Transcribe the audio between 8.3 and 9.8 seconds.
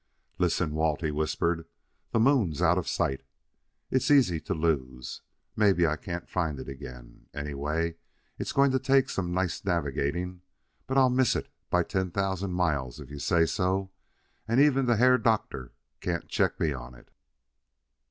it's going to take some nice